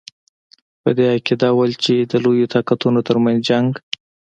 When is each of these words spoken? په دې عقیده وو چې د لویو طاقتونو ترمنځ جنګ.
په 0.81 0.89
دې 0.97 1.05
عقیده 1.15 1.49
وو 1.55 1.65
چې 1.83 1.93
د 2.11 2.13
لویو 2.23 2.51
طاقتونو 2.53 2.99
ترمنځ 3.07 3.39
جنګ. 3.49 3.69